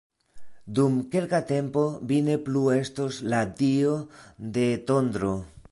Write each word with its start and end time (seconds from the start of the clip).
Dum 0.77 0.93
kelka 1.15 1.41
tempo 1.51 1.83
vi 2.11 2.17
ne 2.29 2.39
plu 2.49 2.65
estos 2.79 3.23
la 3.35 3.45
Dio 3.61 3.95
de 4.57 4.67
Tondro! 4.91 5.39